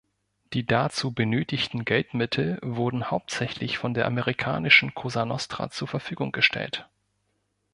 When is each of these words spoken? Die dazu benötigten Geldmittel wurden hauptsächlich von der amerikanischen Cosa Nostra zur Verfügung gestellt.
Die 0.53 0.65
dazu 0.65 1.11
benötigten 1.11 1.85
Geldmittel 1.85 2.57
wurden 2.63 3.11
hauptsächlich 3.11 3.77
von 3.77 3.93
der 3.93 4.07
amerikanischen 4.07 4.95
Cosa 4.95 5.25
Nostra 5.25 5.69
zur 5.69 5.87
Verfügung 5.87 6.31
gestellt. 6.31 6.89